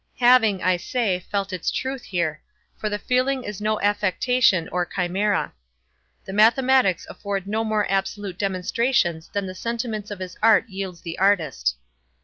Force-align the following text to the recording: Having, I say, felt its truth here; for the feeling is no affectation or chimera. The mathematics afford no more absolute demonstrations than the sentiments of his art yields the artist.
Having, 0.17 0.63
I 0.63 0.77
say, 0.77 1.19
felt 1.19 1.53
its 1.53 1.69
truth 1.69 2.05
here; 2.05 2.41
for 2.75 2.89
the 2.89 2.97
feeling 2.97 3.43
is 3.43 3.61
no 3.61 3.79
affectation 3.81 4.67
or 4.69 4.83
chimera. 4.83 5.53
The 6.25 6.33
mathematics 6.33 7.05
afford 7.07 7.45
no 7.45 7.63
more 7.63 7.85
absolute 7.87 8.39
demonstrations 8.39 9.27
than 9.31 9.45
the 9.45 9.53
sentiments 9.53 10.09
of 10.09 10.17
his 10.17 10.39
art 10.41 10.67
yields 10.67 11.01
the 11.01 11.19
artist. 11.19 11.75